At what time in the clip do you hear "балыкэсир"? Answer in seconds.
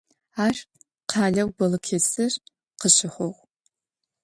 1.57-2.33